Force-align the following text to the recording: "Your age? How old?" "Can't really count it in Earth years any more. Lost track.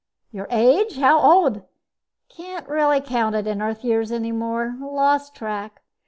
"Your 0.31 0.47
age? 0.49 0.97
How 0.97 1.19
old?" 1.19 1.61
"Can't 2.35 2.67
really 2.67 3.01
count 3.01 3.35
it 3.35 3.45
in 3.45 3.61
Earth 3.61 3.83
years 3.83 4.11
any 4.11 4.31
more. 4.31 4.73
Lost 4.79 5.35
track. 5.35 5.83